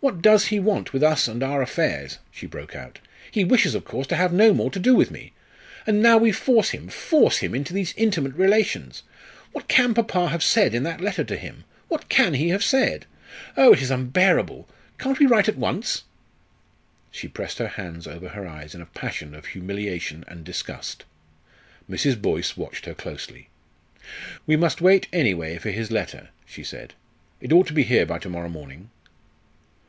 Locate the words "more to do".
4.52-4.96